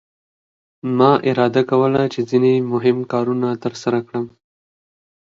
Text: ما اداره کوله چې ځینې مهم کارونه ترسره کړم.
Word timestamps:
ما 0.97 1.11
اداره 1.29 1.61
کوله 1.69 2.01
چې 2.13 2.19
ځینې 2.29 2.53
مهم 2.71 2.97
کارونه 3.11 3.49
ترسره 3.63 3.99
کړم. 4.07 4.25